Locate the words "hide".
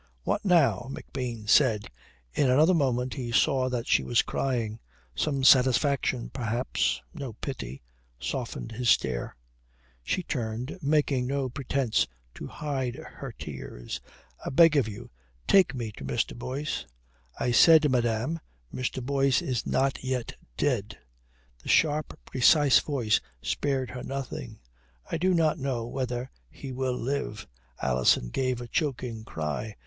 12.47-12.95